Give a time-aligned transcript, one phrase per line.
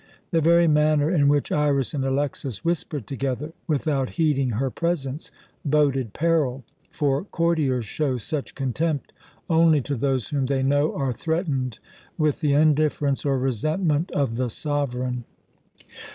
[0.31, 5.29] The very manner in which Iras and Alexas whispered together, without heeding her presence,
[5.63, 9.13] boded peril, for courtiers show such contempt
[9.47, 11.77] only to those whom they know are threatened
[12.17, 15.23] with the indifference or resentment of the sovereign.